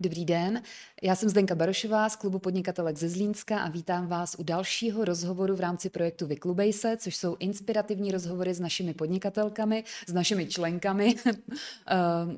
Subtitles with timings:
[0.00, 0.62] Dobrý den,
[1.02, 5.56] já jsem Zdenka Barošová z klubu podnikatelek ze Zlínska a vítám vás u dalšího rozhovoru
[5.56, 11.14] v rámci projektu Vyklubej se, což jsou inspirativní rozhovory s našimi podnikatelkami, s našimi členkami,
[11.26, 11.34] eh,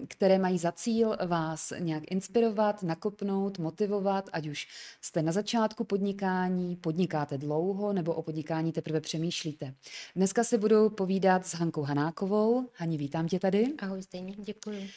[0.08, 4.68] které mají za cíl vás nějak inspirovat, nakopnout, motivovat, ať už
[5.00, 9.74] jste na začátku podnikání, podnikáte dlouho nebo o podnikání teprve přemýšlíte.
[10.16, 12.68] Dneska se budu povídat s Hankou Hanákovou.
[12.74, 13.74] Hani, vítám tě tady.
[13.79, 14.90] Ahoj, stejně, děkuji.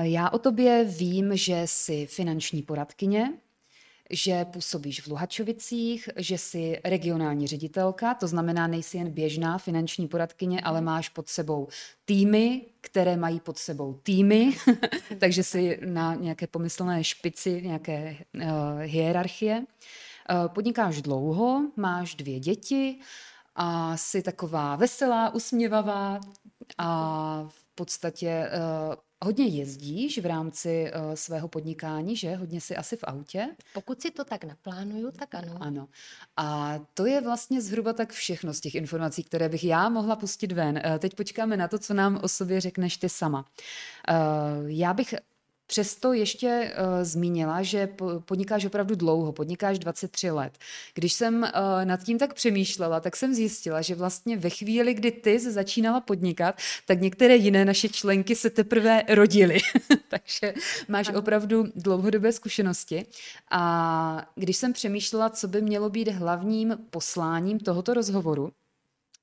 [0.00, 3.32] Já o tobě vím, že jsi finanční poradkyně,
[4.10, 10.60] že působíš v Luhačovicích, že jsi regionální ředitelka, to znamená, nejsi jen běžná finanční poradkyně,
[10.60, 11.68] ale máš pod sebou
[12.04, 14.56] týmy, které mají pod sebou týmy,
[15.18, 18.42] takže jsi na nějaké pomyslné špici nějaké uh,
[18.80, 19.58] hierarchie.
[19.58, 22.98] Uh, podnikáš dlouho, máš dvě děti
[23.54, 26.20] a jsi taková veselá, usměvavá
[26.78, 28.50] a v podstatě
[28.88, 32.34] uh, Hodně jezdíš v rámci uh, svého podnikání, že?
[32.34, 33.48] Hodně si asi v autě?
[33.74, 35.56] Pokud si to tak naplánuju, tak ano.
[35.60, 35.88] Ano.
[36.36, 40.52] A to je vlastně zhruba tak všechno z těch informací, které bych já mohla pustit
[40.52, 40.82] ven.
[40.86, 43.40] Uh, teď počkáme na to, co nám o sobě řekneš ty sama.
[43.40, 45.14] Uh, já bych
[45.70, 47.88] Přesto ještě uh, zmínila, že
[48.24, 50.58] podnikáš opravdu dlouho, podnikáš 23 let.
[50.94, 51.48] Když jsem uh,
[51.84, 56.54] nad tím tak přemýšlela, tak jsem zjistila, že vlastně ve chvíli, kdy ty začínala podnikat,
[56.86, 59.58] tak některé jiné naše členky se teprve rodily.
[60.08, 60.54] Takže
[60.88, 63.06] máš opravdu dlouhodobé zkušenosti.
[63.50, 68.52] A když jsem přemýšlela, co by mělo být hlavním posláním tohoto rozhovoru,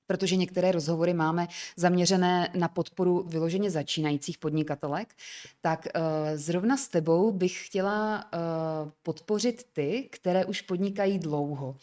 [0.08, 5.16] protože některé rozhovory máme zaměřené na podporu vyloženě začínajících podnikatelek,
[5.62, 6.02] tak uh,
[6.36, 11.76] zrovna s tebou bych chtěla uh, podpořit ty, které už podnikají dlouho.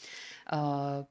[0.52, 0.58] Uh,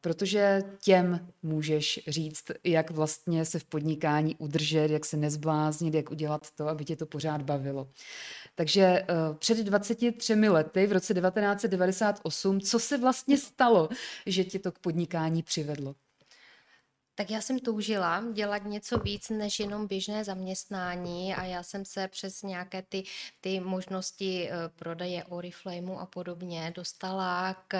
[0.01, 6.47] protože těm můžeš říct, jak vlastně se v podnikání udržet, jak se nezbláznit, jak udělat
[6.55, 7.87] to, aby tě to pořád bavilo.
[8.55, 9.05] Takže
[9.39, 13.89] před 23 lety, v roce 1998, co se vlastně stalo,
[14.25, 15.95] že tě to k podnikání přivedlo?
[17.15, 22.07] Tak já jsem toužila dělat něco víc než jenom běžné zaměstnání a já jsem se
[22.07, 23.03] přes nějaké ty,
[23.41, 27.77] ty možnosti eh, prodeje Oriflameu a podobně dostala k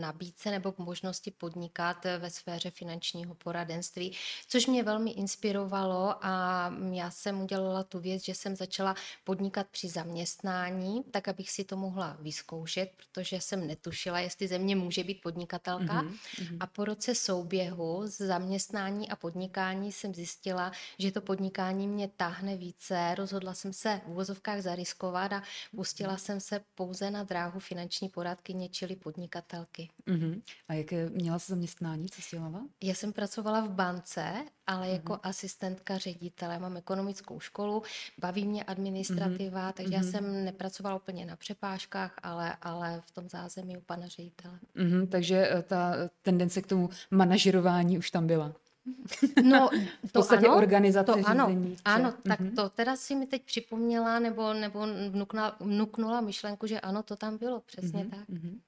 [0.00, 4.16] nabídce nebo k možnosti podnikat ve sféře finančního poradenství,
[4.48, 8.94] což mě velmi inspirovalo a já jsem udělala tu věc, že jsem začala
[9.24, 14.76] podnikat při zaměstnání, tak abych si to mohla vyzkoušet, protože jsem netušila, jestli ze mě
[14.76, 16.02] může být podnikatelka.
[16.02, 16.56] Mm-hmm.
[16.60, 22.56] A po roce souběhu zaměstnání zaměstnání a podnikání jsem zjistila, že to podnikání mě táhne
[22.56, 23.14] více.
[23.14, 25.42] Rozhodla jsem se v úvozovkách zariskovat a
[25.76, 29.88] pustila jsem se pouze na dráhu finanční poradkyně, čili podnikatelky.
[30.06, 30.42] Uh-huh.
[30.68, 32.08] A jaké měla jsi zaměstnání?
[32.08, 32.60] Co jsi dělala?
[32.82, 35.20] Já jsem pracovala v bance, ale jako uh-huh.
[35.22, 36.58] asistentka ředitele.
[36.58, 37.82] Mám ekonomickou školu,
[38.18, 39.72] baví mě administrativa, uh-huh.
[39.72, 40.04] takže uh-huh.
[40.04, 44.58] já jsem nepracovala úplně na přepážkách, ale, ale v tom zázemí u pana ředitele.
[44.76, 45.08] Uh-huh.
[45.08, 48.63] Takže eh, ta tendence k tomu manažerování už tam byla.
[49.42, 49.70] No,
[50.12, 52.28] to v ano, organizace to ano, řízení, ano, mm-hmm.
[52.28, 57.16] tak to teda si mi teď připomněla nebo, nebo vnuknula, vnuknula myšlenku, že ano, to
[57.16, 58.10] tam bylo, přesně mm-hmm.
[58.10, 58.28] tak.
[58.28, 58.58] Mm-hmm.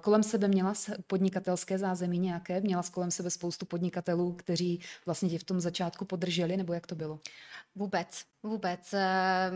[0.00, 0.74] Kolem sebe měla
[1.06, 2.60] podnikatelské zázemí nějaké?
[2.60, 6.94] Měla kolem sebe spoustu podnikatelů, kteří vlastně tě v tom začátku podrželi, nebo jak to
[6.94, 7.20] bylo?
[7.74, 8.94] Vůbec, vůbec.
[8.94, 9.50] Eh,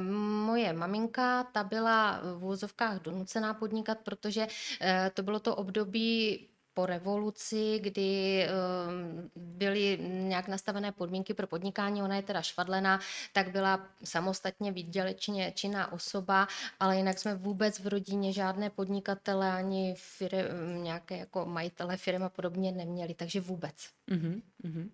[0.46, 4.46] moje maminka, ta byla v úzovkách donucená podnikat, protože
[4.80, 12.02] eh, to bylo to období po revoluci, kdy ehm, byly nějak nastavené podmínky pro podnikání,
[12.02, 13.00] ona je teda švadlená,
[13.32, 16.48] tak byla samostatně výdělečně činná osoba,
[16.80, 22.28] ale jinak jsme vůbec v rodině žádné podnikatele ani firmy, nějaké jako majitele firmy a
[22.28, 23.74] podobně neměli, takže vůbec.
[24.10, 24.88] Uh-huh, uh-huh.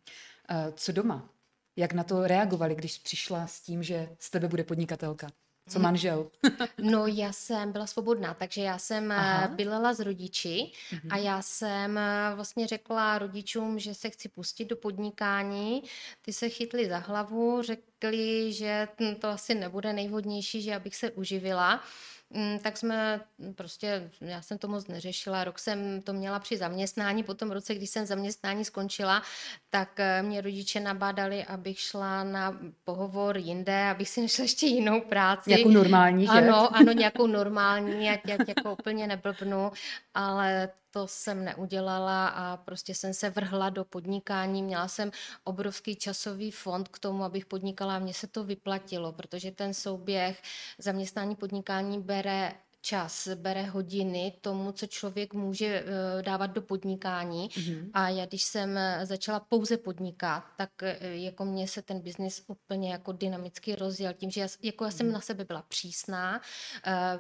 [0.75, 1.29] Co doma?
[1.77, 5.29] Jak na to reagovali, když přišla s tím, že z tebe bude podnikatelka?
[5.69, 6.31] Co manžel?
[6.83, 9.49] no já jsem byla svobodná, takže já jsem eh, Aha.
[9.49, 11.09] bydlela s rodiči mhm.
[11.11, 15.83] a já jsem eh, vlastně řekla rodičům, že se chci pustit do podnikání.
[16.23, 18.89] Ty se chytli za hlavu, řekli, že
[19.19, 21.85] to asi nebude nejvhodnější, že abych se uživila.
[22.31, 23.21] Mm, tak jsme
[23.55, 27.75] prostě, já jsem to moc neřešila, rok jsem to měla při zaměstnání, po tom roce,
[27.75, 29.23] když jsem zaměstnání skončila,
[29.71, 35.01] tak eh, mě rodiče nabádali, abych šla na pohovor jinde, abych si našla ještě jinou
[35.01, 35.51] práci.
[35.51, 36.31] Nějakou normální, že?
[36.31, 39.73] Ano, ano, nějakou normální, ať, ať jako úplně neblbnu,
[40.15, 44.63] ale to jsem neudělala a prostě jsem se vrhla do podnikání.
[44.63, 45.11] Měla jsem
[45.45, 50.43] obrovský časový fond k tomu, abych podnikala a mně se to vyplatilo, protože ten souběh
[50.79, 57.49] zaměstnání podnikání bere čas, bere hodiny tomu, co člověk může eh, dávat do podnikání.
[57.49, 57.91] Mm-hmm.
[57.95, 62.45] A já, když jsem eh, začala pouze podnikat, tak eh, jako mě se ten biznis
[62.47, 65.13] úplně jako dynamicky rozjel tím, že já, jako já jsem mm-hmm.
[65.13, 66.41] na sebe byla přísná,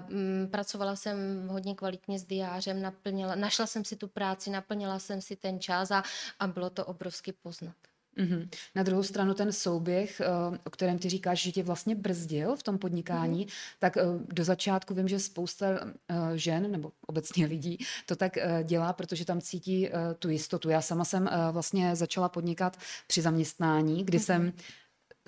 [0.09, 5.21] mm, pracovala jsem hodně kvalitně s diářem, naplnila, našla jsem si tu práci, naplnila jsem
[5.21, 6.03] si ten čas a,
[6.39, 7.77] a bylo to obrovsky poznat.
[8.19, 8.49] Mm-hmm.
[8.75, 12.63] Na druhou stranu ten souběh, eh, o kterém ty říkáš, že tě vlastně brzdil v
[12.63, 13.77] tom podnikání, mm-hmm.
[13.79, 14.03] tak eh,
[14.33, 15.67] do začátku vím, že spousta
[16.09, 19.89] eh, žen nebo obecně lidí to tak dělá, protože tam cítí
[20.19, 20.71] tu jistotu.
[20.71, 22.77] Já sama jsem vlastně začala podnikat
[23.07, 24.25] při zaměstnání, kdy mm-hmm.
[24.25, 24.53] jsem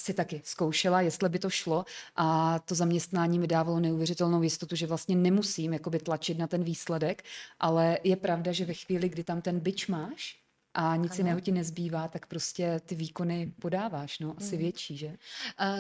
[0.01, 1.85] si taky zkoušela, jestli by to šlo
[2.17, 7.25] a to zaměstnání mi dávalo neuvěřitelnou jistotu, že vlastně nemusím jakoby tlačit na ten výsledek,
[7.61, 10.46] ale je pravda, že ve chvíli, kdy tam ten byč máš,
[10.77, 11.19] a nic ano.
[11.19, 14.63] jiného ti nezbývá, tak prostě ty výkony podáváš, no, asi mm.
[14.63, 15.07] větší, že?
[15.07, 15.15] Uh,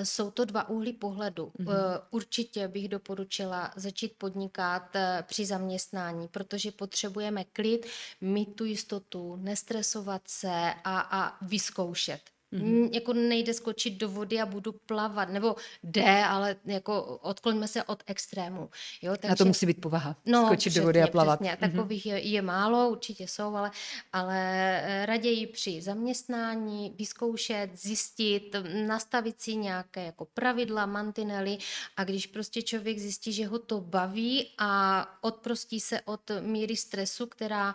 [0.02, 1.52] jsou to dva úhly pohledu.
[1.58, 1.66] Mm.
[1.66, 1.74] Uh,
[2.10, 7.86] určitě bych doporučila začít podnikat uh, při zaměstnání, protože potřebujeme klid,
[8.20, 12.20] mít tu jistotu, nestresovat se a, a vyzkoušet.
[12.52, 12.88] Mm-hmm.
[12.92, 18.02] Jako nejde skočit do vody a budu plavat, nebo jde, ale jako odkloníme se od
[18.06, 18.70] extrému.
[19.02, 21.40] Jo, takže, Na to musí být povaha, no, skočit přesně, do vody a plavat.
[21.40, 21.56] Přesně.
[21.56, 21.70] Mm-hmm.
[21.70, 23.70] Takových je, je málo, určitě jsou, ale,
[24.12, 24.38] ale
[24.84, 28.56] eh, raději při zaměstnání vyzkoušet, zjistit,
[28.86, 31.58] nastavit si nějaké jako pravidla, mantinely
[31.96, 37.26] a když prostě člověk zjistí, že ho to baví a odprostí se od míry stresu,
[37.26, 37.74] která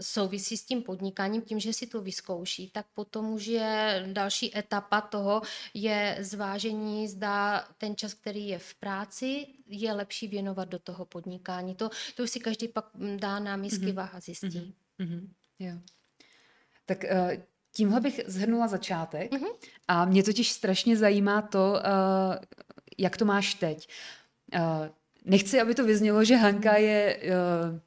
[0.00, 5.00] souvisí s tím podnikáním, tím, že si to vyzkouší, tak potom už je další etapa
[5.00, 5.42] toho
[5.74, 11.74] je zvážení, zda ten čas, který je v práci, je lepší věnovat do toho podnikání.
[11.74, 12.84] To, to už si každý pak
[13.16, 13.94] dá na misky mm-hmm.
[13.94, 14.46] váha zjistí.
[14.46, 14.72] Mm-hmm.
[15.00, 15.28] Mm-hmm.
[15.58, 15.72] Jo.
[16.86, 17.30] Tak uh,
[17.72, 19.54] tímhle bych zhrnula začátek mm-hmm.
[19.88, 22.36] a mě totiž strašně zajímá to, uh,
[22.98, 23.88] jak to máš teď.
[24.54, 24.60] Uh,
[25.24, 27.20] nechci, aby to vyznělo, že Hanka je
[27.72, 27.78] uh,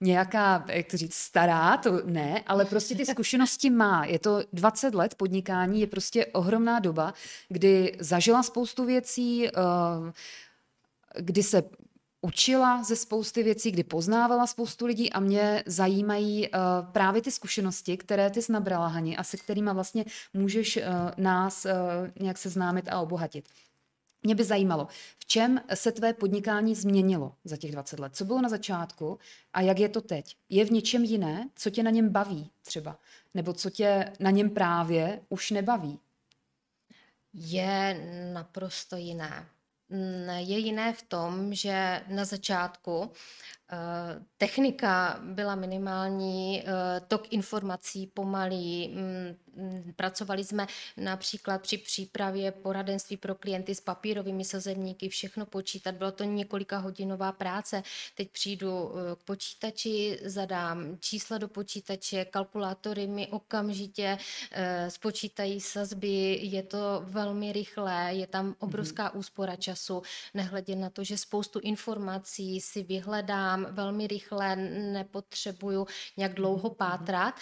[0.00, 4.04] nějaká, jak to říct, stará, to ne, ale prostě ty zkušenosti má.
[4.04, 7.14] Je to 20 let podnikání, je prostě ohromná doba,
[7.48, 9.52] kdy zažila spoustu věcí, eh,
[11.18, 11.62] kdy se
[12.22, 16.60] učila ze spousty věcí, kdy poznávala spoustu lidí a mě zajímají uh,
[16.92, 20.04] právě ty zkušenosti, které ty jsi nabrala, Hani, a se kterými vlastně
[20.34, 20.82] můžeš uh,
[21.16, 21.66] nás
[22.20, 23.48] nějak seznámit a obohatit.
[24.22, 24.88] Mě by zajímalo,
[25.18, 28.16] v čem se tvé podnikání změnilo za těch 20 let?
[28.16, 29.18] Co bylo na začátku
[29.52, 30.36] a jak je to teď?
[30.48, 31.48] Je v něčem jiné?
[31.54, 32.98] Co tě na něm baví třeba?
[33.34, 35.98] Nebo co tě na něm právě už nebaví?
[37.34, 38.00] Je
[38.32, 39.46] naprosto jiné.
[40.36, 43.12] Je jiné v tom, že na začátku
[44.38, 48.88] technika byla minimální, eh, tok informací pomalý.
[48.88, 55.94] Mm, mm, pracovali jsme například při přípravě poradenství pro klienty s papírovými sazebníky, všechno počítat.
[55.94, 57.82] Bylo to několika hodinová práce.
[58.14, 64.18] Teď přijdu eh, k počítači, zadám čísla do počítače, kalkulátory mi okamžitě
[64.88, 69.18] spočítají sazby, je to velmi rychlé, je tam obrovská mm-hmm.
[69.18, 70.02] úspora času,
[70.34, 74.56] nehledě na to, že spoustu informací si vyhledám, tam velmi rychle,
[74.92, 75.86] nepotřebuju
[76.16, 76.74] nějak dlouho mhm, mhm.
[76.74, 77.34] pátrat.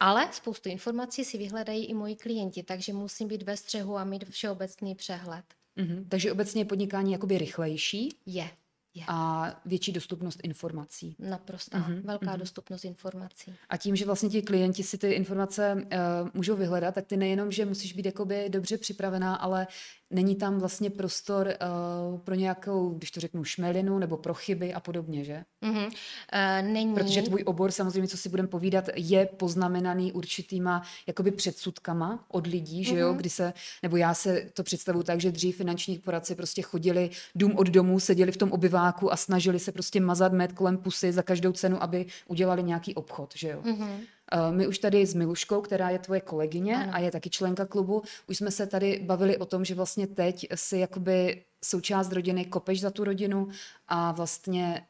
[0.00, 4.28] Ale spoustu informací si vyhledají i moji klienti, takže musím být ve střehu a mít
[4.30, 5.44] všeobecný přehled.
[5.76, 6.08] Mm-hmm.
[6.08, 8.08] Takže obecně je podnikání jakoby rychlejší?
[8.26, 8.50] Je.
[8.94, 9.04] Je.
[9.08, 11.16] A větší dostupnost informací.
[11.18, 11.78] Naprosto.
[11.78, 12.02] Mm-hmm.
[12.04, 12.38] Velká mm-hmm.
[12.38, 13.54] dostupnost informací.
[13.68, 17.52] A tím, že vlastně ti klienti si ty informace uh, můžou vyhledat, tak ty nejenom,
[17.52, 19.66] že musíš být jakoby dobře připravená, ale
[20.10, 24.80] není tam vlastně prostor uh, pro nějakou, když to řeknu, šmelinu nebo pro chyby a
[24.80, 25.44] podobně, že?
[25.62, 25.86] Mm-hmm.
[25.86, 26.94] Uh, není.
[26.94, 32.84] Protože tvůj obor, samozřejmě, co si budeme povídat, je poznamenaný určitýma jakoby předsudkama od lidí,
[32.84, 32.98] že mm-hmm.
[32.98, 33.52] jo, kdy se,
[33.82, 38.00] nebo já se to představuji tak, že dřív finančních poradci prostě chodili dům od domu,
[38.00, 38.52] seděli v tom
[38.82, 42.94] obyváku a snažili se prostě mazat med kolem pusy za každou cenu, aby udělali nějaký
[42.94, 43.62] obchod, že jo.
[43.62, 44.00] Mm-hmm.
[44.50, 46.92] My už tady s Miluškou, která je tvoje kolegyně ano.
[46.94, 50.46] a je taky členka klubu, už jsme se tady bavili o tom, že vlastně teď
[50.54, 53.48] si jakoby součást rodiny kopeš za tu rodinu
[53.88, 54.86] a vlastně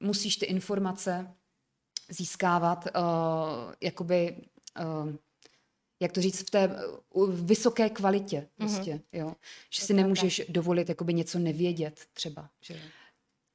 [0.00, 1.30] musíš ty informace
[2.10, 4.36] získávat uh, jakoby
[4.80, 5.14] uh,
[6.02, 6.70] jak to říct, v té
[7.32, 8.48] vysoké kvalitě mhm.
[8.56, 9.18] prostě, mm-hmm.
[9.18, 9.34] jo.
[9.70, 10.46] Že to si nemůžeš tak.
[10.50, 12.80] dovolit jakoby něco nevědět třeba, že.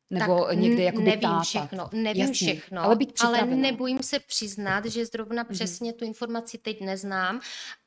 [0.10, 1.44] Nebo tak někde jako nevím tápat.
[1.44, 5.54] všechno, nevím Jasně, všechno, ale, být ale nebojím se přiznat, že zrovna mm-hmm.
[5.54, 7.42] přesně tu informaci teď neznám,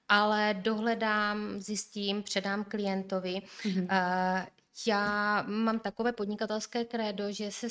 [0.08, 3.42] ale dohledám, zjistím, předám klientovi.
[3.62, 3.82] Mm-hmm.
[3.82, 4.46] Uh,
[4.86, 7.66] já mám takové podnikatelské krédo, že se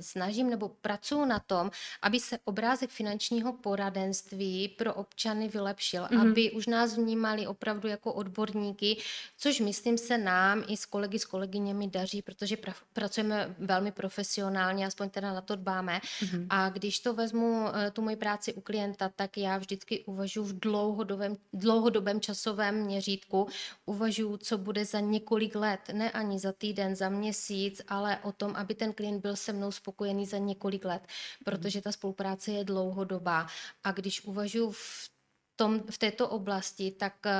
[0.00, 1.70] snažím nebo pracuji na tom,
[2.02, 6.30] aby se obrázek finančního poradenství pro občany vylepšil, mm-hmm.
[6.30, 8.96] aby už nás vnímali opravdu jako odborníky,
[9.36, 14.86] což myslím se nám i s kolegy, s kolegyněmi daří, protože pra- pracujeme velmi profesionálně,
[14.86, 16.00] aspoň teda na to dbáme.
[16.20, 16.46] Mm-hmm.
[16.50, 20.60] A když to vezmu eh, tu moji práci u klienta, tak já vždycky uvažuji v
[20.60, 23.48] dlouhodobém, dlouhodobém časovém měřítku,
[23.86, 28.56] uvažuji, co bude za několik let, ne ani za týden, za měsíc, ale o tom,
[28.56, 31.02] aby ten klient byl se mnou spokojený za několik let,
[31.44, 33.46] protože ta spolupráce je dlouhodobá.
[33.84, 35.15] A když uvažuji v
[35.56, 37.32] tom, v této oblasti, tak eh,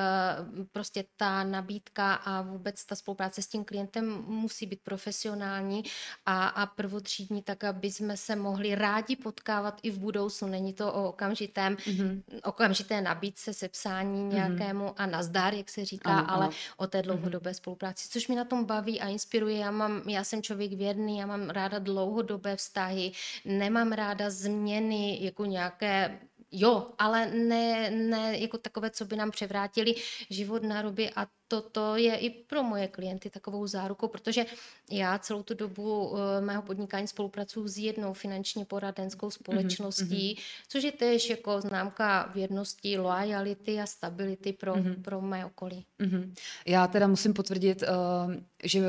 [0.73, 5.85] prostě ta nabídka a vůbec ta spolupráce s tím klientem musí být profesionální
[6.27, 10.49] a, a prvotřídní, tak aby jsme se mohli rádi potkávat i v budoucnu.
[10.49, 12.23] Není to o okamžitém, mm-hmm.
[12.45, 14.35] okamžité nabídce, sepsání mm-hmm.
[14.35, 16.55] nějakému a nazdár, jak se říká, ano, ale ano.
[16.77, 17.55] o té dlouhodobé mm-hmm.
[17.55, 19.59] spolupráci, což mě na tom baví a inspiruje.
[19.59, 23.13] Já, mám, já jsem člověk věrný, já mám ráda dlouhodobé vztahy,
[23.45, 26.19] nemám ráda změny jako nějaké
[26.59, 29.95] jo, ale ne, ne jako takové, co by nám převrátili
[30.31, 34.45] život na ruby a toto je i pro moje klienty takovou zárukou, protože
[34.91, 40.65] já celou tu dobu uh, mého podnikání spolupracuji s jednou finančně poradenskou společností, mm-hmm.
[40.69, 45.03] což je tež jako známka věrnosti, loajality a stability pro, mm-hmm.
[45.03, 45.87] pro mé okolí.
[46.01, 46.35] Mm-hmm.
[46.67, 48.35] Já teda musím potvrdit, uh,
[48.65, 48.81] že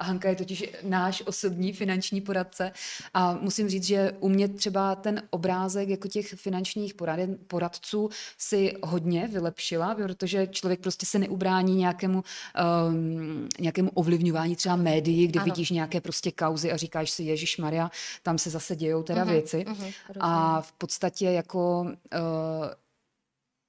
[0.00, 2.72] Hanka je totiž náš osobní finanční poradce
[3.14, 8.72] a musím říct, že u mě třeba ten obrázek jako těch finančních poraden, poradců si
[8.82, 12.24] hodně vylepšila, protože člověk prostě se neubrání nějakému,
[12.88, 15.44] um, nějakému ovlivňování třeba médií, kde ano.
[15.44, 17.90] vidíš nějaké prostě kauzy a říkáš si, Ježíš Maria,
[18.22, 19.64] tam se zase dějou teda uh-huh, věci.
[19.68, 22.66] Uh-huh, a v podstatě jako uh,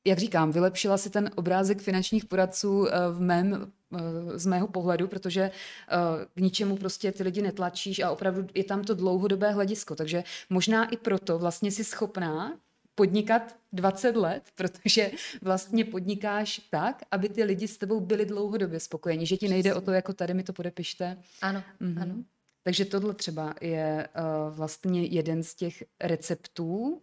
[0.08, 5.42] jak říkám, vylepšila si ten obrázek finančních poradců v mém Eh, z mého pohledu, protože
[5.42, 9.96] eh, k ničemu prostě ty lidi netlačíš a opravdu je tam to dlouhodobé hledisko.
[9.96, 12.58] Takže možná i proto vlastně si schopná
[12.96, 15.12] podnikat 20 let, protože
[15.42, 19.82] vlastně podnikáš tak, aby ty lidi s tebou byli dlouhodobě spokojeni, že ti nejde o
[19.82, 21.18] to, jako tady mi to podepište.
[21.42, 22.02] Ano, mhm.
[22.02, 22.16] ano.
[22.64, 27.02] Takže tohle třeba je uh, vlastně jeden z těch receptů,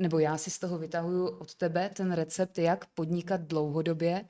[0.00, 4.24] nebo já si z toho vytahuju od tebe ten recept, jak podnikat dlouhodobě,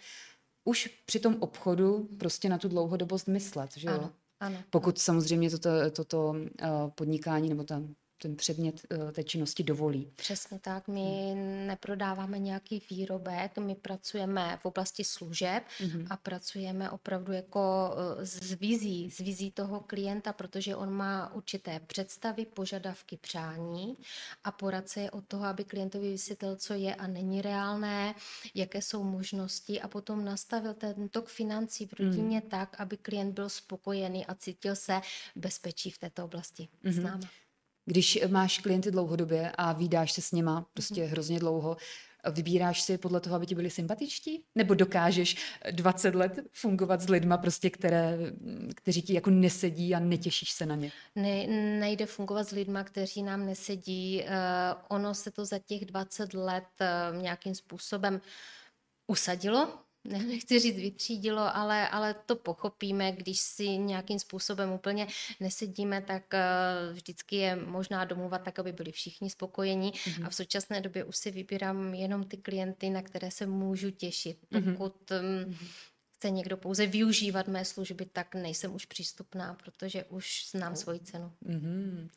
[0.64, 3.94] už při tom obchodu prostě na tu dlouhodobost myslet, že jo?
[3.94, 4.56] Ano, ano.
[4.70, 7.82] Pokud samozřejmě toto, toto uh, podnikání nebo ta
[8.22, 10.12] ten předmět eh, té činnosti dovolí.
[10.16, 10.88] Přesně tak.
[10.88, 11.00] My
[11.32, 11.66] hmm.
[11.66, 16.06] neprodáváme nějaký výrobek, my pracujeme v oblasti služeb hmm.
[16.10, 21.80] a pracujeme opravdu jako eh, s vizí, s vizí toho klienta, protože on má určité
[21.80, 23.96] představy, požadavky, přání
[24.44, 28.14] a poradce je od toho, aby klientovi vysvětlil, co je a není reálné,
[28.54, 32.50] jaké jsou možnosti a potom nastavil ten tok financí v rodině hmm.
[32.50, 35.00] tak, aby klient byl spokojený a cítil se
[35.36, 36.92] bezpečí v této oblasti hmm.
[36.92, 37.24] s námi.
[37.86, 41.10] Když máš klienty dlouhodobě a výdáš se s nima prostě mhm.
[41.10, 41.76] hrozně dlouho,
[42.30, 44.44] vybíráš si podle toho, aby ti byli sympatičtí?
[44.54, 45.36] Nebo dokážeš
[45.70, 48.18] 20 let fungovat s lidma, prostě, které,
[48.74, 50.92] kteří ti jako nesedí a netěšíš se na ně?
[51.14, 51.46] Ne,
[51.80, 54.22] nejde fungovat s lidma, kteří nám nesedí.
[54.22, 54.28] Uh,
[54.88, 58.20] ono se to za těch 20 let uh, nějakým způsobem
[59.06, 59.68] usadilo
[60.04, 65.06] nechci říct vytřídilo, ale, ale to pochopíme, když si nějakým způsobem úplně
[65.40, 70.26] nesedíme, tak uh, vždycky je možná domluvat tak, aby byli všichni spokojení mm-hmm.
[70.26, 74.38] a v současné době už si vybírám jenom ty klienty, na které se můžu těšit.
[74.50, 74.72] Mhm.
[74.72, 75.56] Pokud mm-hmm.
[76.14, 81.32] chce někdo pouze využívat mé služby, tak nejsem už přístupná, protože už znám svoji cenu.
[81.46, 82.08] Mm-hmm.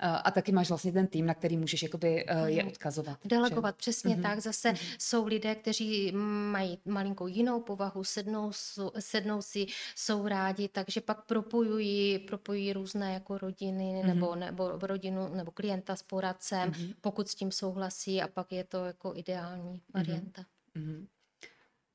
[0.00, 3.18] A taky máš vlastně ten tým, na který můžeš jakoby uh, je odkazovat.
[3.24, 3.78] Delegovat, že?
[3.78, 4.22] přesně mm-hmm.
[4.22, 4.40] tak.
[4.40, 4.96] Zase mm-hmm.
[4.98, 6.12] jsou lidé, kteří
[6.52, 8.50] mají malinkou jinou povahu, sednou,
[8.98, 14.06] sednou si, jsou rádi, takže pak propojují, propojují různé jako rodiny mm-hmm.
[14.06, 16.94] nebo, nebo rodinu nebo klienta s poradcem, mm-hmm.
[17.00, 20.42] pokud s tím souhlasí a pak je to jako ideální varianta.
[20.76, 21.06] Mm-hmm.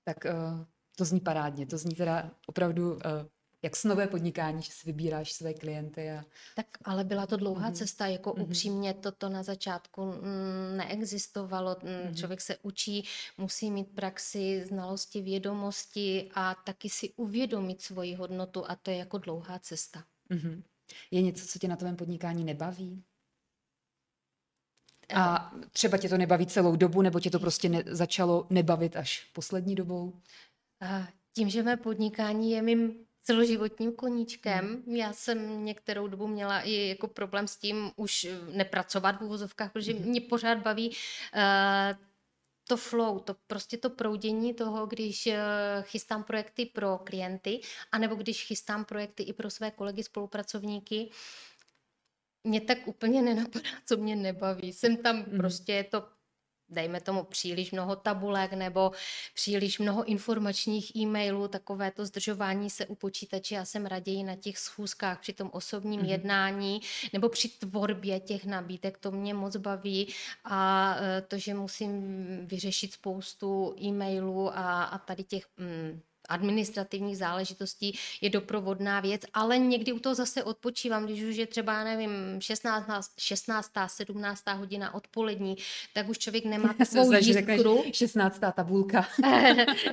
[0.03, 0.65] Tak uh,
[0.95, 2.99] to zní parádně, to zní teda opravdu uh,
[3.61, 6.11] jak snové podnikání, že si vybíráš své klienty.
[6.11, 6.25] A...
[6.55, 7.75] Tak ale byla to dlouhá mm-hmm.
[7.75, 8.41] cesta, jako mm-hmm.
[8.41, 11.73] upřímně toto na začátku mm, neexistovalo.
[11.73, 12.15] Mm-hmm.
[12.15, 13.05] Člověk se učí,
[13.37, 19.17] musí mít praxi, znalosti, vědomosti a taky si uvědomit svoji hodnotu a to je jako
[19.17, 20.03] dlouhá cesta.
[20.31, 20.63] Mm-hmm.
[21.11, 23.03] Je něco, co tě na tvém podnikání nebaví?
[25.13, 29.29] A třeba tě to nebaví celou dobu, nebo tě to prostě ne, začalo nebavit až
[29.33, 30.13] poslední dobou?
[30.81, 34.83] A tím, že mé podnikání je mým celoživotním koníčkem.
[34.85, 34.95] Hmm.
[34.95, 39.93] Já jsem některou dobu měla i jako problém s tím už nepracovat v úvozovkách, protože
[39.93, 40.05] hmm.
[40.05, 42.09] mě pořád baví uh,
[42.69, 45.37] to flow, to prostě to proudění toho, když eh,
[45.81, 47.61] chystám projekty pro klienty,
[47.91, 51.09] anebo když chystám projekty i pro své kolegy, spolupracovníky,
[52.43, 54.73] mě tak úplně nenapadá, co mě nebaví.
[54.73, 55.37] Jsem tam mm.
[55.37, 56.07] prostě, je to
[56.69, 58.91] dejme tomu příliš mnoho tabulek nebo
[59.33, 63.55] příliš mnoho informačních e-mailů, takové to zdržování se u počítače.
[63.55, 66.09] Já jsem raději na těch schůzkách při tom osobním mm-hmm.
[66.09, 66.81] jednání
[67.13, 71.91] nebo při tvorbě těch nabídek, to mě moc baví a e, to, že musím
[72.47, 79.91] vyřešit spoustu e-mailů a, a tady těch mm, administrativních záležitostí je doprovodná věc, ale někdy
[79.91, 82.89] u toho zase odpočívám, když už je třeba, nevím, 16.
[83.17, 83.71] 16.
[83.87, 84.43] 17.
[84.55, 85.57] hodina odpolední,
[85.93, 87.83] tak už člověk nemá takovou jiskru.
[87.91, 88.41] 16.
[88.55, 89.07] tabulka.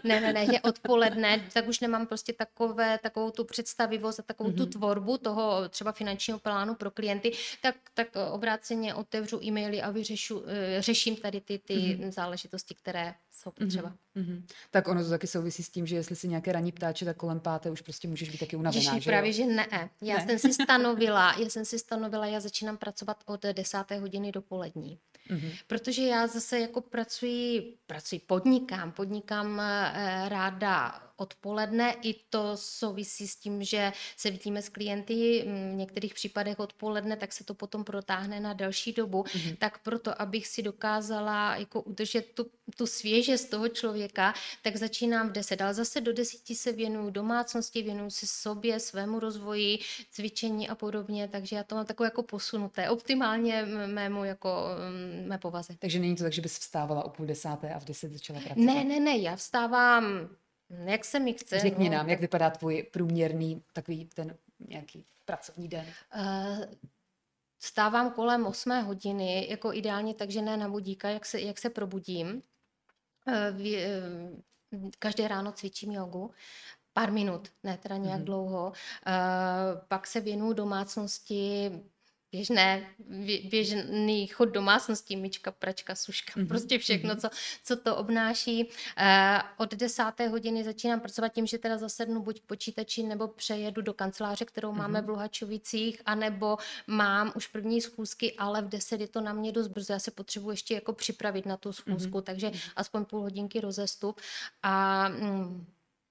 [0.04, 4.50] ne, ne, ne, že odpoledne, tak už nemám prostě takové, takovou tu představivost a takovou
[4.50, 4.56] mm-hmm.
[4.56, 4.70] tu mhm.
[4.70, 10.82] tvorbu toho třeba finančního plánu pro klienty, tak, tak obráceně otevřu e-maily a vyřešu, eh,
[10.82, 12.10] řeším tady ty, ty mm-hmm.
[12.10, 13.94] záležitosti, které jsou potřeba.
[14.16, 14.42] Mm-hmm.
[14.70, 17.40] Tak ono to taky souvisí s tím, že jestli si nějaké raní ptáče, tak kolem
[17.40, 19.90] páté už prostě můžeš být taky unavená, Ježiši, že právě, že ne.
[20.02, 20.26] Já ne.
[20.26, 24.98] jsem si stanovila, já jsem si stanovila, já začínám pracovat od desáté hodiny dopolední.
[25.30, 25.52] Mm-hmm.
[25.66, 31.94] Protože já zase jako pracuji, pracuji, podnikám, podnikám eh, ráda odpoledne.
[32.02, 37.32] I to souvisí s tím, že se vidíme s klienty v některých případech odpoledne, tak
[37.32, 39.22] se to potom protáhne na další dobu.
[39.22, 39.56] Mm-hmm.
[39.56, 42.46] Tak proto, abych si dokázala jako udržet tu,
[42.76, 45.60] tu svěžest toho člověka, tak začínám v 10.
[45.60, 49.78] Ale zase do desíti se věnuju domácnosti, věnuju se sobě, svému rozvoji,
[50.10, 51.28] cvičení a podobně.
[51.28, 52.90] Takže já to mám takové jako posunuté.
[52.90, 54.66] Optimálně mému jako
[55.26, 55.74] mé povaze.
[55.78, 58.66] Takže není to tak, že bys vstávala o půl desáté a v deset začala pracovat?
[58.66, 60.28] Ne, ne, ne, já vstávám
[60.70, 61.58] jak se mi chce.
[61.58, 61.96] Řekni no.
[61.96, 64.36] nám, jak vypadá tvůj průměrný takový ten
[64.68, 65.86] nějaký pracovní den?
[66.16, 66.64] Uh,
[67.58, 72.42] stávám kolem 8 hodiny, jako ideálně takže ne na budíka, jak se, jak se probudím.
[73.26, 73.84] Uh, vy,
[74.72, 76.30] uh, každé ráno cvičím jogu
[76.96, 78.24] pár minut, ne teda nějak mm-hmm.
[78.24, 78.66] dlouho.
[78.66, 78.72] Uh,
[79.88, 81.70] pak se věnuju domácnosti,
[82.36, 82.86] běžné,
[83.50, 86.48] běžný chod domácností, myčka, pračka, suška, mm-hmm.
[86.48, 87.20] prostě všechno, mm-hmm.
[87.20, 87.28] co,
[87.64, 88.64] co to obnáší.
[88.64, 88.72] Uh,
[89.56, 93.94] od desáté hodiny začínám pracovat tím, že teda zasednu buď k počítači, nebo přejedu do
[93.94, 99.20] kanceláře, kterou máme v Luhačovicích, anebo mám už první schůzky, ale v deset je to
[99.20, 99.92] na mě dost brzo.
[99.92, 102.58] Já se potřebuji ještě jako připravit na tu schůzku, takže mhm.
[102.76, 104.20] aspoň půl hodinky rozestup.
[104.62, 105.66] A mm,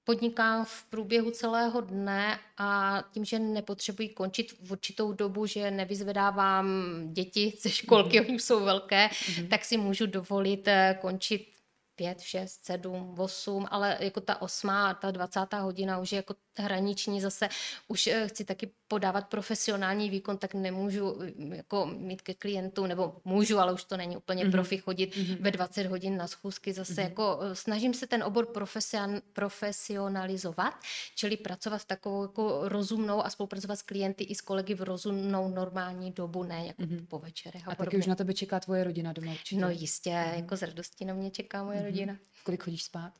[0.06, 6.66] podnikám v průběhu celého dne a tím, že nepotřebuji končit v určitou dobu, že nevyzvedávám
[7.12, 8.28] děti ze školky, mm-hmm.
[8.28, 9.48] oni jsou velké, mm-hmm.
[9.48, 11.55] tak si můžu dovolit eh, končit
[11.96, 15.40] 5, 6, 7, 8, ale jako ta osmá, ta 20.
[15.52, 17.48] hodina už je jako hraniční zase,
[17.88, 23.16] už eh, chci taky podávat profesionální výkon, tak nemůžu mm, jako mít ke klientu, nebo
[23.24, 24.50] můžu, ale už to není úplně mm-hmm.
[24.50, 25.36] profi chodit mm-hmm.
[25.40, 26.72] ve 20 hodin na schůzky.
[26.72, 27.04] Zase mm-hmm.
[27.04, 30.74] jako eh, snažím se ten obor profesion, profesionalizovat,
[31.14, 35.48] čili pracovat v takovou jako rozumnou a spolupracovat s klienty i s kolegy v rozumnou
[35.48, 37.06] normální dobu, ne jako mm-hmm.
[37.06, 37.68] po večerech.
[37.68, 39.60] A, a taky už na tebe čeká tvoje rodina doma určitě.
[39.60, 40.36] No jistě, mm-hmm.
[40.36, 41.90] jako s radostí na mě čeká moje mm-hmm.
[41.90, 42.16] rodina.
[42.32, 43.12] V kolik chodíš spát?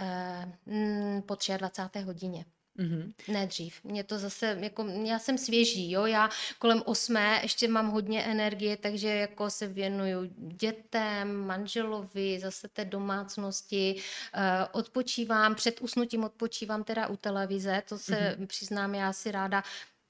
[0.00, 2.00] Uh, po 23.
[2.00, 2.44] hodině.
[2.78, 3.12] Mm-hmm.
[3.28, 3.84] Ne dřív.
[3.84, 8.76] Mě to zase, jako, já jsem svěží, jo, já kolem osmé ještě mám hodně energie,
[8.76, 17.06] takže jako se věnuju dětem, manželovi, zase té domácnosti, uh, odpočívám, před usnutím odpočívám teda
[17.06, 18.46] u televize, to se mm-hmm.
[18.46, 19.62] přiznám, já si ráda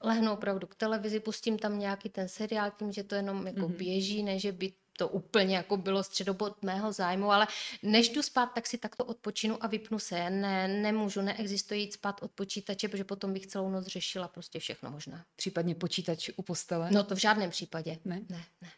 [0.03, 3.77] lehnu opravdu k televizi, pustím tam nějaký ten seriál, tím, že to jenom jako mm-hmm.
[3.77, 7.47] běží, ne, že by to úplně jako bylo středobod mého zájmu, ale
[7.83, 10.29] než jdu spát, tak si takto odpočinu a vypnu se.
[10.29, 14.91] Ne, nemůžu, neexistuje jít spát od počítače, protože potom bych celou noc řešila prostě všechno
[14.91, 15.25] možná.
[15.35, 16.89] Případně počítač u postele?
[16.91, 17.97] No to v žádném případě.
[18.05, 18.21] Ne?
[18.29, 18.69] Ne, ne.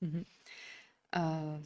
[0.00, 0.08] ne.
[0.08, 0.24] Mm-hmm.
[1.16, 1.62] Uh,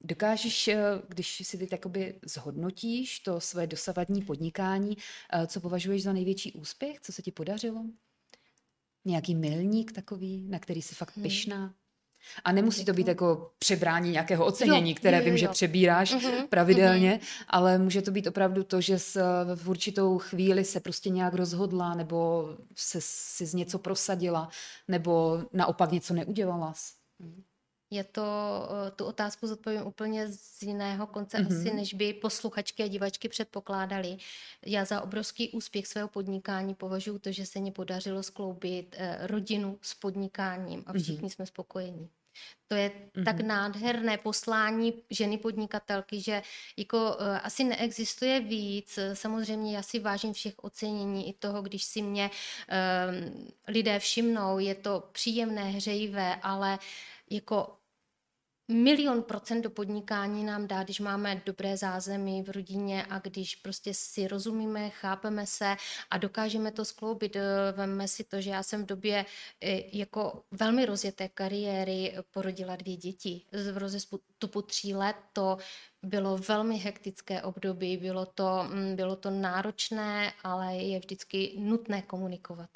[0.00, 6.12] dokážeš, eh, když si ty takoby zhodnotíš to své dosavadní podnikání, uh, co považuješ za
[6.12, 7.00] největší úspěch?
[7.00, 7.84] Co se ti podařilo?
[9.04, 11.22] Nějaký milník takový, na který jsi fakt hmm.
[12.44, 16.14] A nemusí to být jako přebrání nějakého ocenění, jo, které jo, jo, vím, že přebíráš
[16.14, 17.44] uh-huh, pravidelně, uh-huh.
[17.48, 18.98] ale může to být opravdu to, že
[19.54, 24.48] v určitou chvíli se prostě nějak rozhodla, nebo se si z něco prosadila,
[24.88, 26.74] nebo naopak něco neudělala.
[27.94, 28.22] Je to,
[28.86, 31.60] eh, tu otázku zodpovím úplně z jiného konce mm-hmm.
[31.60, 34.16] asi, než by posluchačky a divačky předpokládali.
[34.66, 39.78] Já za obrovský úspěch svého podnikání považuji to, že se mi podařilo skloubit eh, rodinu
[39.82, 41.02] s podnikáním a mhm.
[41.02, 41.32] všichni mm-hmm.
[41.32, 42.08] jsme spokojení.
[42.68, 43.24] To je mm-hmm.
[43.24, 46.42] tak nádherné poslání ženy podnikatelky, že
[46.76, 48.98] jako uh, asi neexistuje víc.
[49.14, 54.74] Samozřejmě já si vážím všech ocenění i toho, když si mě uh, lidé všimnou, je
[54.74, 56.78] to příjemné, hřejivé, ale
[57.30, 57.76] jako
[58.68, 63.94] milion procent do podnikání nám dá, když máme dobré zázemí v rodině a když prostě
[63.94, 65.76] si rozumíme, chápeme se
[66.10, 67.36] a dokážeme to skloubit.
[67.72, 69.26] Vemme si to, že já jsem v době
[69.60, 73.42] e, jako velmi rozjeté kariéry porodila dvě děti.
[73.72, 75.56] V rozestupu tří let to
[76.02, 82.70] bylo velmi hektické období, bylo to, mm, bylo to náročné, ale je vždycky nutné komunikovat.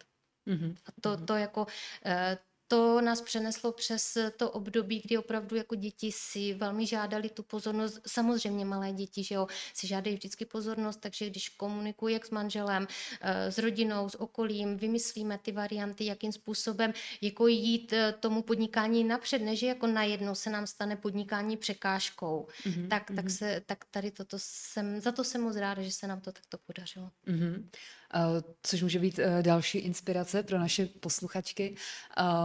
[0.46, 0.76] Mm-hmm.
[0.86, 1.66] A to, to jako
[2.04, 2.38] e,
[2.68, 8.00] to nás přeneslo přes to období, kdy opravdu jako děti si velmi žádali tu pozornost.
[8.06, 12.86] Samozřejmě malé děti, že jo, si žádají vždycky pozornost, takže když komunikuji jak s manželem,
[13.20, 19.04] eh, s rodinou, s okolím, vymyslíme ty varianty, jakým způsobem jako jít eh, tomu podnikání
[19.04, 22.48] napřed, než jako najednou se nám stane podnikání překážkou.
[22.64, 26.06] Mm-hmm, tak, tak, se, tak tady toto jsem, za to jsem moc ráda, že se
[26.06, 27.10] nám to takto podařilo.
[27.26, 27.68] Mm-hmm.
[28.14, 31.76] Uh, což může být uh, další inspirace pro naše posluchačky.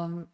[0.05, 0.27] Um,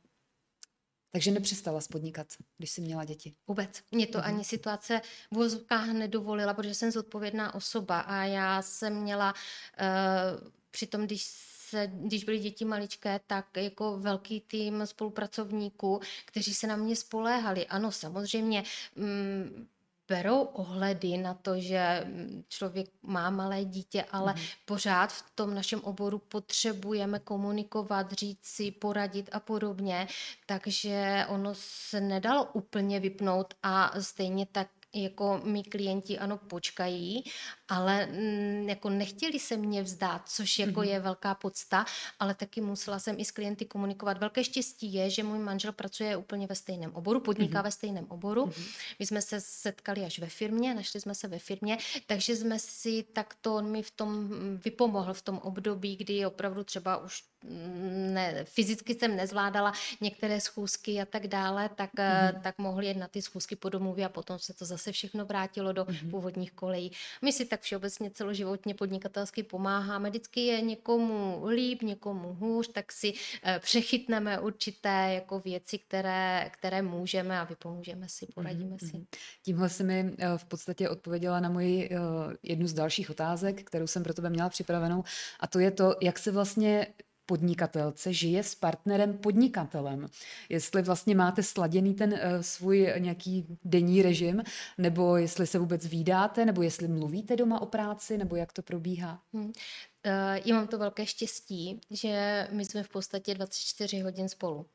[1.12, 3.36] takže nepřestala spodnikat, když jsi měla děti?
[3.48, 3.84] Vůbec.
[3.92, 4.26] Mě to mm-hmm.
[4.26, 11.06] ani situace v vozovkách nedovolila, protože jsem zodpovědná osoba a já jsem měla uh, přitom,
[11.06, 11.24] když
[11.70, 17.68] se, když byly děti maličké, tak jako velký tým spolupracovníků, kteří se na mě spoléhali.
[17.68, 18.64] Ano, samozřejmě
[18.96, 19.68] mm,
[20.10, 22.08] berou ohledy na to, že
[22.48, 24.40] člověk má malé dítě, ale mm.
[24.66, 30.08] pořád v tom našem oboru potřebujeme komunikovat, říct si, poradit a podobně,
[30.46, 37.24] takže ono se nedalo úplně vypnout a stejně tak jako mý klienti ano počkají,
[37.70, 40.90] ale mm, jako nechtěli se mě vzdát, což jako mm-hmm.
[40.90, 41.86] je velká podsta,
[42.20, 44.18] ale taky musela jsem i s klienty komunikovat.
[44.18, 47.64] Velké štěstí je, že můj manžel pracuje úplně ve stejném oboru, podniká mm-hmm.
[47.64, 48.46] ve stejném oboru.
[48.46, 48.96] Mm-hmm.
[49.00, 51.78] My jsme se setkali až ve firmě, našli jsme se ve firmě,
[52.08, 54.30] takže jsme si takto, on mi v tom
[54.66, 61.02] vypomohl v tom období, kdy opravdu třeba už mm, ne, fyzicky jsem nezvládala některé schůzky
[61.02, 62.42] a tak dále, tak, mm-hmm.
[62.42, 65.74] tak mohli jet na ty schůzky po domluvě a potom se to zase všechno vrátilo
[65.74, 66.10] do mm-hmm.
[66.10, 66.92] původních kolejí.
[67.22, 70.10] My si tak tak všeobecně celoživotně podnikatelsky pomáháme.
[70.10, 76.82] Vždycky je někomu líp, někomu hůř, tak si eh, přechytneme určité jako věci, které, které
[76.82, 78.90] můžeme a vypomůžeme si, poradíme mm-hmm.
[78.90, 79.06] si.
[79.44, 81.98] Tímhle si mi eh, v podstatě odpověděla na moji eh,
[82.44, 85.04] jednu z dalších otázek, kterou jsem pro tebe měla připravenou,
[85.40, 86.88] a to je to, jak se vlastně
[87.30, 90.08] podnikatelce žije s partnerem podnikatelem.
[90.50, 94.44] Jestli vlastně máte sladěný ten uh, svůj nějaký denní režim,
[94.78, 99.22] nebo jestli se vůbec výdáte, nebo jestli mluvíte doma o práci, nebo jak to probíhá?
[99.34, 99.46] Hmm.
[99.46, 99.52] Uh,
[100.46, 104.66] já mám to velké štěstí, že my jsme v podstatě 24 hodin spolu.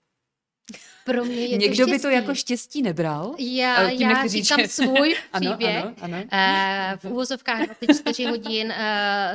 [1.04, 3.34] Pro mě je Někdo to by to jako štěstí nebral?
[3.38, 4.68] Já, Tím já říkám že...
[4.68, 5.84] svůj příběh.
[5.84, 6.98] Ano, ano, ano.
[6.98, 8.74] V úvozovkách 24 hodin.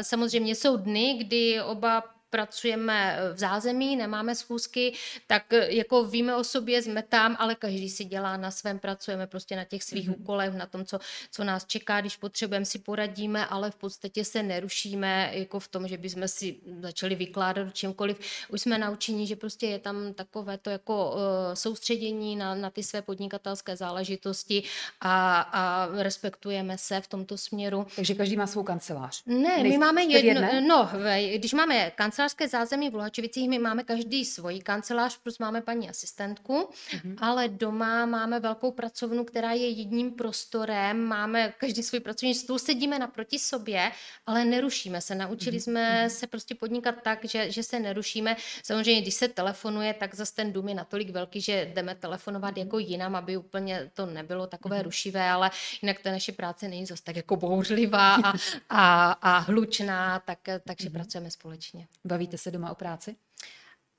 [0.01, 4.93] Samozřejmě jsou dny, kdy oba pracujeme eh, v zázemí, nemáme schůzky,
[5.27, 9.27] tak eh, jako víme o sobě, jsme tam, ale každý si dělá na svém, pracujeme
[9.27, 10.21] prostě na těch svých mm-hmm.
[10.21, 10.99] úkolech, na tom, co,
[11.31, 15.87] co nás čeká, když potřebujeme, si poradíme, ale v podstatě se nerušíme jako v tom,
[15.87, 18.19] že bychom si začali vykládat o čemkoliv.
[18.49, 21.19] Už jsme naučení, že prostě je tam takové to jako uh,
[21.53, 24.63] soustředění na, na ty své podnikatelské záležitosti
[25.01, 27.87] a, a respektujeme se v tomto směru.
[27.95, 29.23] Takže každý má svou kancelář.
[29.25, 30.89] Ne, Nejste my máme jedno, no,
[31.35, 35.89] když máme kancelář, kancelářské zázemí v Luhačovicích my máme každý svoji kancelář, plus máme paní
[35.89, 37.15] asistentku, mm-hmm.
[37.17, 42.99] ale doma máme velkou pracovnu, která je jedním prostorem, máme každý svůj pracovní stůl, sedíme
[42.99, 43.91] naproti sobě,
[44.25, 45.15] ale nerušíme se.
[45.15, 45.63] Naučili mm-hmm.
[45.63, 46.09] jsme mm-hmm.
[46.09, 48.35] se prostě podnikat tak, že, že se nerušíme.
[48.63, 52.59] Samozřejmě, když se telefonuje, tak zase ten dům je natolik velký, že jdeme telefonovat mm-hmm.
[52.59, 54.83] jako jinam, aby úplně to nebylo takové mm-hmm.
[54.83, 55.51] rušivé, ale
[55.81, 58.33] jinak ta naše práce není zase tak jako bouřlivá a,
[58.69, 60.93] a, a hlučná, tak, takže mm-hmm.
[60.93, 61.87] pracujeme společně.
[62.09, 63.15] Bavíte se doma o práci?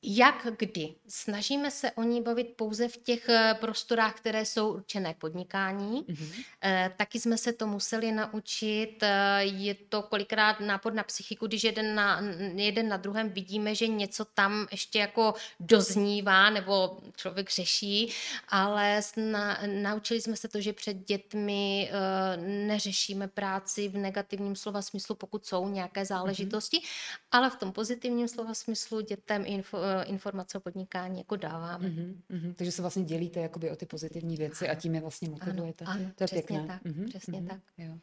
[0.02, 0.94] Jak kdy?
[1.08, 6.02] Snažíme se o ní bavit pouze v těch eh, prostorách, které jsou určené podnikání.
[6.02, 6.44] Mm-hmm.
[6.64, 9.02] E, taky jsme se to museli naučit.
[9.02, 12.22] Eh, je to kolikrát nápad na psychiku, když jeden na,
[12.54, 18.12] jeden na druhém vidíme, že něco tam ještě jako doznívá nebo člověk řeší,
[18.48, 22.36] ale sna, naučili jsme se to, že před dětmi e,
[22.66, 27.18] neřešíme práci v negativním slova smyslu, pokud jsou nějaké záležitosti, mm-hmm.
[27.30, 31.88] ale v tom pozitivním slova smyslu dětem info informace o podnikání jako dáváme.
[31.88, 32.54] Mm-hmm, mm-hmm.
[32.54, 35.84] Takže se vlastně dělíte jakoby o ty pozitivní věci a tím je vlastně motivujete.
[35.84, 36.66] Ano, ano to je přesně pěkné.
[36.66, 36.84] tak.
[36.84, 37.60] Mm-hmm, přesně mm-hmm, tak.
[37.78, 37.98] Jo.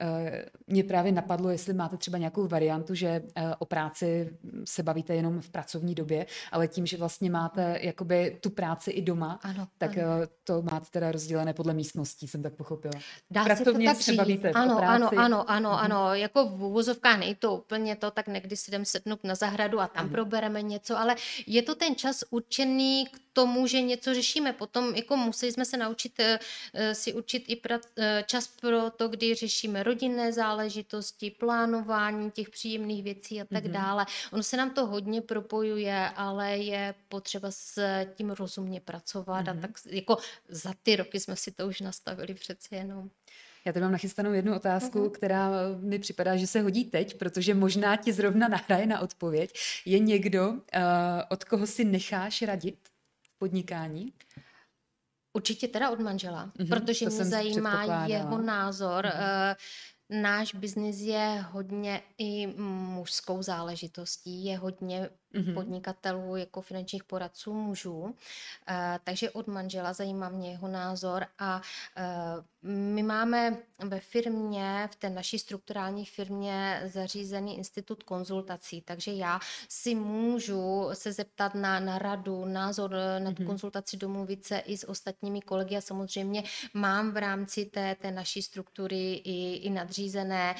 [0.00, 5.14] Eh, mě právě napadlo, jestli máte třeba nějakou variantu, že eh, o práci se bavíte
[5.14, 9.68] jenom v pracovní době, ale tím, že vlastně máte jakoby tu práci i doma, ano,
[9.78, 10.22] tak ano.
[10.22, 12.94] Eh, to máte teda rozdělené podle místností, jsem tak pochopila.
[13.30, 15.16] Dá Pracovně se to tak se bavíte ano, o práci.
[15.16, 15.78] Ano, ano, ano, mhm.
[15.78, 19.80] ano, jako v úvozovkách nejde to úplně to, tak někdy si jdem sednout na zahradu
[19.80, 20.12] a tam ano.
[20.12, 24.52] probereme něco, ale je to ten čas určený k tomu, že něco řešíme.
[24.52, 26.20] Potom jako museli jsme se naučit
[26.92, 27.60] si učit i
[28.26, 33.70] čas pro to, kdy řešíme rodinné záležitosti, plánování těch příjemných věcí a tak mm-hmm.
[33.70, 34.06] dále.
[34.32, 39.58] Ono se nám to hodně propojuje, ale je potřeba s tím rozumně pracovat mm-hmm.
[39.58, 40.16] a tak jako
[40.48, 43.10] za ty roky jsme si to už nastavili přeci jenom.
[43.64, 45.10] Já tady mám nachystanou jednu otázku, uh-huh.
[45.10, 49.58] která mi připadá, že se hodí teď, protože možná ti zrovna nahraje na odpověď.
[49.84, 50.58] Je někdo, uh,
[51.28, 52.78] od koho si necháš radit
[53.22, 54.12] v podnikání?
[55.36, 59.06] Určitě teda od manžela, mm-hmm, protože mě zajímá jeho názor.
[59.06, 59.56] Mm-hmm.
[60.10, 65.54] Náš biznis je hodně i mužskou záležitostí, je hodně mm-hmm.
[65.54, 68.14] podnikatelů jako finančních poradců mužů,
[68.68, 71.60] eh, takže od manžela zajímá mě jeho názor a
[71.96, 72.02] eh,
[72.68, 79.94] my máme ve firmě, v té naší strukturální firmě zařízený institut konzultací, takže já si
[79.94, 83.46] můžu se zeptat na, na radu, názor na tu mm-hmm.
[83.46, 86.42] konzultaci, domluvit se i s ostatními kolegy a samozřejmě
[86.74, 90.54] mám v rámci té, té naší struktury i, i nadřízené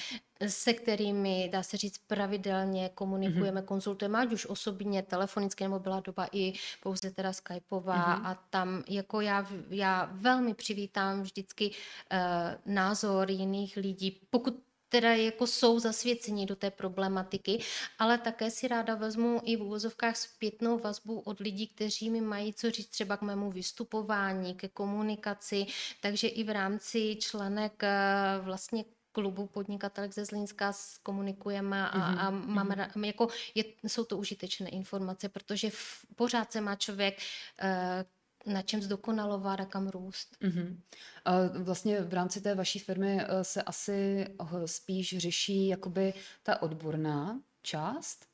[0.49, 3.65] se kterými, dá se říct, pravidelně komunikujeme, mm-hmm.
[3.65, 8.27] konzultujeme, ať už osobně, telefonicky, nebo byla doba i pouze teda Skypeová mm-hmm.
[8.27, 15.47] a tam jako já, já velmi přivítám vždycky uh, názor jiných lidí, pokud teda jako
[15.47, 17.59] jsou zasvěcení do té problematiky,
[17.99, 22.55] ale také si ráda vezmu i v úvozovkách zpětnou vazbu od lidí, kteří mi mají
[22.55, 25.67] co říct třeba k mému vystupování, ke komunikaci,
[26.01, 30.73] takže i v rámci členek eh, vlastně klubu podnikatelek ze Zlínska
[31.03, 32.19] komunikujeme a, mm-hmm.
[32.19, 33.05] a máme, mm-hmm.
[33.05, 37.19] jako je, jsou to užitečné informace, protože v, pořád se má člověk
[37.63, 40.37] uh, na čem zdokonalovat a kam růst.
[40.43, 40.77] Mm-hmm.
[41.25, 46.63] A vlastně v rámci té vaší firmy eh, se asi eh, spíš řeší jakoby ta
[46.63, 48.27] odborná část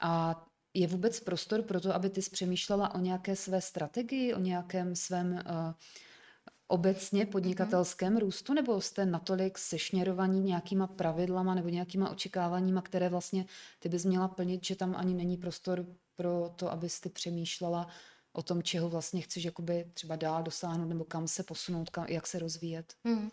[0.00, 4.96] a je vůbec prostor pro to, aby ty přemýšlela o nějaké své strategii, o nějakém
[4.96, 5.72] svém uh,
[6.68, 7.32] obecně mhm.
[7.32, 8.20] podnikatelském mm-hmm.
[8.20, 13.46] růstu, nebo jste natolik sešněrovaní nějakýma pravidlama nebo nějakýma očekáváníma, které vlastně
[13.78, 17.88] ty bys měla plnit, že tam ani není prostor pro to, abys ty přemýšlela
[18.32, 22.26] o tom, čeho vlastně chceš jakoby třeba dál dosáhnout, nebo kam se posunout, kam, jak
[22.26, 22.94] se rozvíjet?
[23.04, 23.18] Mm.
[23.18, 23.30] Uh...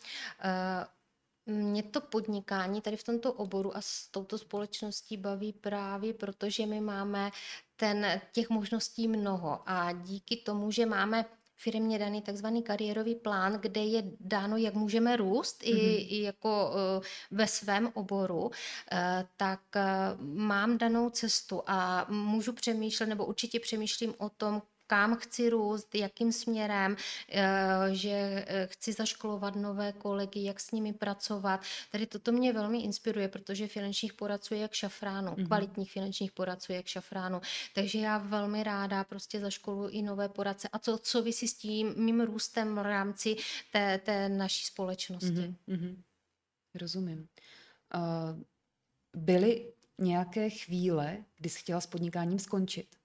[1.47, 6.81] Mě to podnikání tady v tomto oboru a s touto společností baví právě, protože my
[6.81, 7.31] máme
[7.75, 13.81] ten, těch možností mnoho a díky tomu, že máme firmě daný takzvaný kariérový plán, kde
[13.81, 15.69] je dáno, jak můžeme růst mm-hmm.
[15.69, 16.07] i, mhm.
[16.09, 17.03] i jako uh,
[17.37, 18.49] ve svém oboru, uh,
[19.37, 19.81] tak uh,
[20.21, 26.31] mám danou cestu a můžu přemýšlet, nebo určitě přemýšlím o tom, kam chci růst, jakým
[26.31, 26.95] směrem,
[27.29, 27.45] eh,
[27.91, 31.61] že eh, chci zaškolovat nové kolegy, jak s nimi pracovat.
[31.91, 35.45] Tady toto mě velmi inspiruje, protože finančních poradců je jak šafránu, mm-hmm.
[35.45, 37.41] kvalitních finančních poradců je jak šafránu.
[37.75, 40.69] Takže já velmi ráda prostě zaškoluji i nové poradce.
[40.71, 43.35] A co, co vysí s tím mým růstem v rámci
[43.71, 45.55] té, té naší společnosti.
[45.67, 45.95] Mm-hmm.
[46.75, 47.27] Rozumím.
[47.95, 48.41] Uh,
[49.15, 52.95] byly nějaké chvíle, kdy jsi chtěla s podnikáním skončit?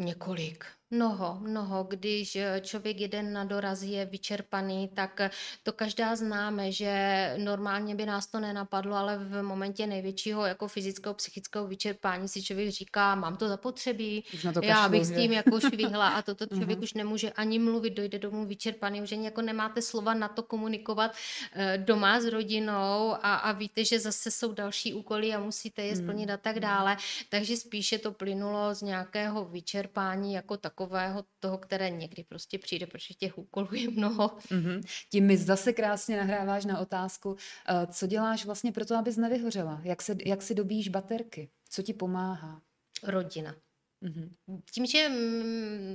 [0.00, 0.79] Několik.
[0.92, 1.84] Mnoho, mnoho.
[1.84, 5.30] Když eh, člověk jeden na doraz je vyčerpaný, tak eh,
[5.62, 11.14] to každá známe, že normálně by nás to nenapadlo, ale v momentě největšího jako fyzického,
[11.14, 14.24] psychického vyčerpání si člověk říká, mám to zapotřebí,
[14.54, 16.82] to já bych s tím jako švihla a toto člověk uh-huh.
[16.82, 21.12] už nemůže ani mluvit, dojde domů vyčerpaný, už jako nemáte slova na to komunikovat
[21.52, 25.96] eh, doma s rodinou a, a víte, že zase jsou další úkoly a musíte je
[25.96, 26.34] splnit uh-huh.
[26.34, 26.96] a tak dále,
[27.28, 32.86] takže spíše to plynulo z nějakého vyčerpání jako tak takového toho, které někdy prostě přijde,
[32.86, 34.28] protože těch úkolů je mnoho.
[34.28, 34.82] Mm-hmm.
[35.10, 37.36] Tím mi zase krásně nahráváš na otázku,
[37.68, 39.80] eh, co děláš vlastně pro to, abys nevyhořela?
[39.84, 41.50] Jak, se, jak si dobíš baterky?
[41.70, 42.62] Co ti pomáhá?
[43.02, 43.54] Rodina.
[44.02, 44.60] Mm-hmm.
[44.72, 45.08] Tím, že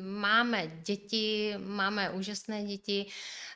[0.02, 3.06] máme děti, máme úžasné děti,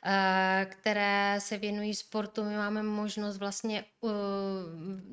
[0.04, 4.08] eh, které se věnují sportu, my máme možnost vlastně eh,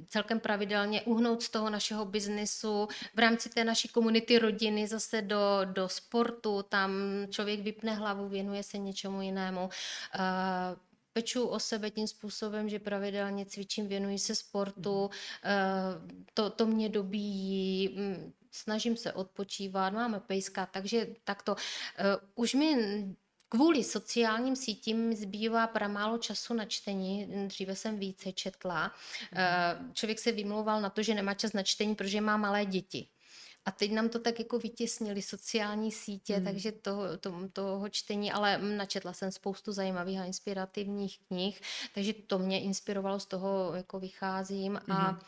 [0.08, 5.60] celkem pravidelně uhnout z toho našeho biznesu v rámci té naší komunity rodiny zase do,
[5.64, 6.92] do sportu, tam
[7.30, 9.70] člověk vypne hlavu, věnuje se něčemu jinému
[10.16, 10.20] eh,
[11.14, 16.26] peču o sebe tím způsobem, že pravidelně cvičím, věnuji se sportu, mhm.
[16.34, 17.98] to, to mě dobíjí,
[18.58, 21.52] snažím se odpočívat, máme pejska, takže takto.
[21.56, 21.60] Uh,
[22.36, 22.76] už mi
[23.50, 28.92] Kvůli sociálním sítím zbývá pramálo času na čtení, dříve jsem více četla.
[29.32, 29.94] Mm.
[29.94, 33.08] Člověk se vymlouval na to, že nemá čas na čtení, protože má malé děti.
[33.66, 36.46] A teď nám to tak jako vytěsnili sociální sítě, hmm.
[36.46, 41.62] takže to, to, toho čtení, ale načetla jsem spoustu zajímavých a inspirativních knih,
[41.94, 45.20] takže to mě inspirovalo, z toho jako vycházím hmm.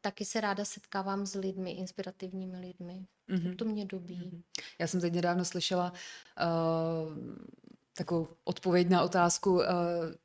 [0.00, 3.06] Taky se ráda setkávám s lidmi, inspirativními lidmi.
[3.28, 3.56] Mm-hmm.
[3.56, 4.16] To mě dobí.
[4.16, 4.42] Mm-hmm.
[4.78, 7.18] Já jsem teď nedávno slyšela uh,
[7.96, 9.62] takovou odpověď na otázku, uh,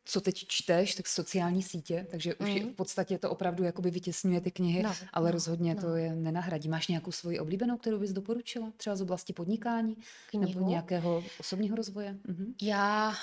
[0.06, 2.70] co teď čteš, tak sociální sítě, takže už mhm.
[2.70, 5.82] v podstatě to opravdu jakoby vytěsňuje ty knihy, no, ale no, rozhodně no.
[5.82, 6.70] to je nenahradí.
[6.70, 8.72] Máš nějakou svoji oblíbenou, kterou bys doporučila?
[8.78, 9.98] Třeba z oblasti podnikání
[10.30, 10.48] Knihu?
[10.48, 12.14] nebo nějakého osobního rozvoje?
[12.14, 12.54] Mm-hmm.
[12.62, 13.14] Já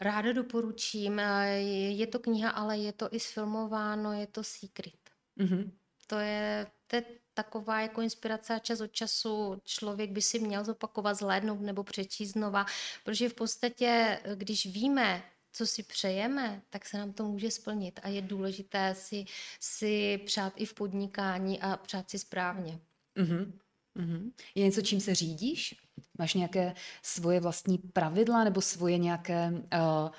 [0.00, 1.20] ráda doporučím.
[1.20, 1.58] Eh,
[1.90, 5.05] je to kniha, ale je to i sfilmováno, je to Secret.
[5.40, 5.70] Mm-hmm.
[6.06, 10.64] To je, to je taková jako inspirace a čas od času člověk by si měl
[10.64, 12.66] zopakovat, zhlédnout nebo přečíst znova,
[13.04, 15.22] protože v podstatě, když víme,
[15.52, 19.24] co si přejeme, tak se nám to může splnit a je důležité si,
[19.60, 22.78] si přát i v podnikání a přát si správně.
[23.16, 23.52] Mm-hmm.
[23.96, 24.32] Mm-hmm.
[24.54, 25.74] Je něco, čím se řídíš?
[26.18, 30.10] Máš nějaké svoje vlastní pravidla nebo svoje nějaké, uh,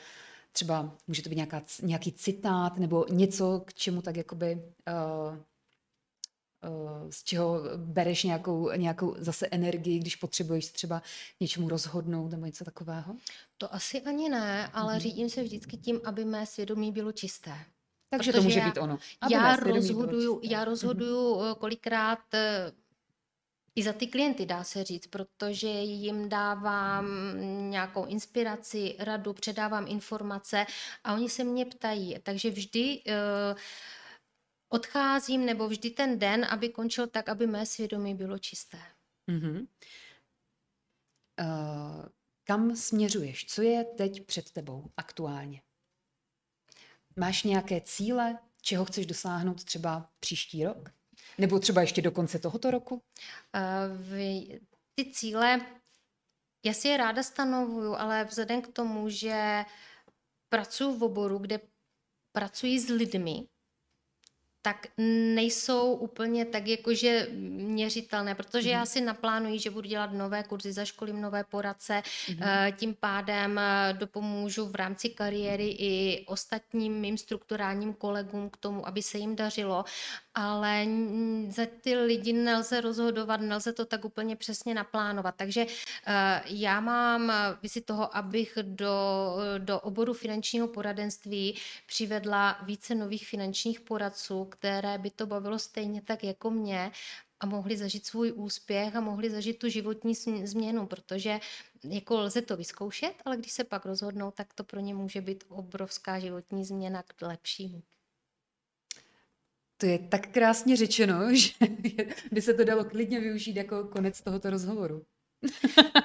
[0.58, 5.38] třeba může to být nějaká, nějaký citát nebo něco, k čemu tak jakoby uh,
[7.10, 11.02] z čeho bereš nějakou, nějakou zase energii, když potřebuješ třeba
[11.40, 13.16] něčemu rozhodnout nebo něco takového?
[13.58, 15.00] To asi ani ne, ale mm-hmm.
[15.00, 17.54] řídím se vždycky tím, aby mé svědomí bylo čisté.
[18.10, 18.98] Takže Protože to může já, být ono.
[19.22, 21.56] Aby já rozhoduju, já rozhoduju mm-hmm.
[21.56, 22.20] kolikrát
[23.78, 27.06] i za ty klienty, dá se říct, protože jim dávám
[27.70, 30.66] nějakou inspiraci, radu, předávám informace
[31.04, 32.16] a oni se mě ptají.
[32.24, 33.60] Takže vždy uh,
[34.70, 38.80] odcházím nebo vždy ten den, aby končil tak, aby mé svědomí bylo čisté.
[39.32, 39.68] Mm-hmm.
[41.40, 42.06] Uh,
[42.44, 43.46] kam směřuješ?
[43.46, 45.62] Co je teď před tebou aktuálně?
[47.16, 50.97] Máš nějaké cíle, čeho chceš dosáhnout třeba příští rok?
[51.38, 52.96] Nebo třeba ještě do konce tohoto roku?
[52.96, 53.02] Uh,
[54.02, 54.44] v,
[54.96, 55.62] ty cíle,
[56.66, 59.66] já si je ráda stanovuju, ale vzhledem k tomu, že
[60.50, 61.60] pracuji v oboru, kde
[62.32, 63.48] pracuji s lidmi,
[64.62, 64.88] tak
[65.34, 68.86] nejsou úplně tak jakože měřitelné, protože já mhm.
[68.86, 72.76] si naplánuji, že budu dělat nové kurzy, zaškolím nové poradce, mm-hmm.
[72.76, 79.02] tím pádem eh, dopomůžu v rámci kariéry i ostatním mým strukturálním kolegům k tomu, aby
[79.02, 79.86] se jim dařilo,
[80.38, 80.86] ale
[81.50, 85.36] za ty lidi nelze rozhodovat, nelze to tak úplně přesně naplánovat.
[85.36, 85.66] Takže
[86.08, 88.96] eh, já mám vizi toho, abych do,
[89.58, 96.24] do oboru finančního poradenství přivedla více nových finančních poradců, které by to bavilo stejně tak
[96.24, 96.92] jako mě
[97.40, 101.40] a mohli zažít svůj úspěch a mohli zažít tu životní změnu, protože
[101.84, 105.44] jako lze to vyzkoušet, ale když se pak rozhodnou, tak to pro ně může být
[105.50, 107.84] obrovská životní změna k lepšímu.
[109.78, 111.50] To je tak krásně řečeno, že
[112.32, 115.02] by se to dalo klidně využít jako konec tohoto rozhovoru.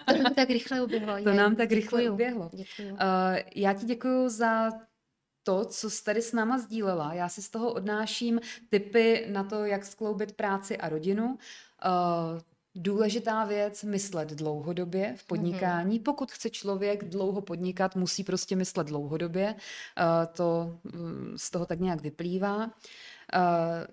[0.08, 1.22] To nám tak rychle uběhlo.
[1.24, 2.50] To nám tak rychle uběhlo.
[2.52, 2.98] Uh,
[3.54, 4.70] já ti děkuji za
[5.42, 7.14] to, co jsi tady s náma sdílela.
[7.14, 11.26] Já si z toho odnáším typy na to, jak skloubit práci a rodinu.
[11.26, 12.40] Uh,
[12.74, 15.98] Důležitá věc, myslet dlouhodobě v podnikání.
[15.98, 16.02] Mm-hmm.
[16.02, 19.54] Pokud chce člověk dlouho podnikat, musí prostě myslet dlouhodobě.
[19.54, 22.70] Uh, to um, z toho tak nějak vyplývá.
[23.34, 23.40] Uh,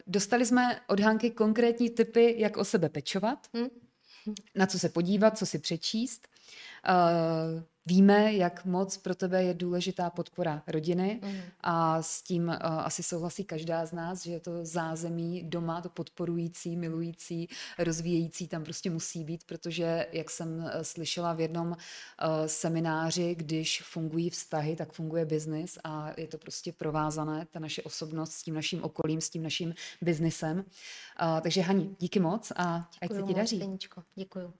[0.07, 3.67] dostali jsme od Hanky konkrétní typy, jak o sebe pečovat, mm.
[4.55, 6.27] na co se podívat, co si přečíst.
[7.89, 11.41] Víme, jak moc pro tebe je důležitá podpora rodiny mm.
[11.61, 16.75] a s tím uh, asi souhlasí každá z nás, že to zázemí doma, to podporující,
[16.75, 21.75] milující, rozvíjející tam prostě musí být, protože, jak jsem uh, slyšela v jednom uh,
[22.45, 28.31] semináři, když fungují vztahy, tak funguje biznis a je to prostě provázané, ta naše osobnost
[28.31, 30.57] s tím naším okolím, s tím naším biznisem.
[30.57, 33.77] Uh, takže Hani, díky moc a Děkuju ať se ti daří.
[34.15, 34.53] Děkuji.